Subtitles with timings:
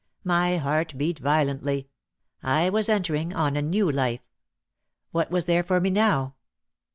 [0.23, 1.87] My heart beat violently.
[2.41, 4.25] I was entering on a new life.
[5.11, 6.37] What was there for me now?